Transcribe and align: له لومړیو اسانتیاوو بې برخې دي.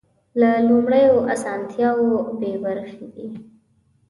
له 0.39 0.49
لومړیو 0.67 1.15
اسانتیاوو 1.33 2.09
بې 2.39 2.51
برخې 2.63 3.05
دي. 3.15 3.27